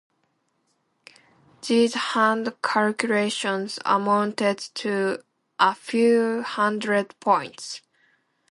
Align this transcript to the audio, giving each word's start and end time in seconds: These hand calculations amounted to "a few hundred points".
These 1.67 1.93
hand 1.93 2.55
calculations 2.63 3.77
amounted 3.85 4.57
to 4.73 5.23
"a 5.59 5.75
few 5.75 6.41
hundred 6.41 7.13
points". 7.19 7.81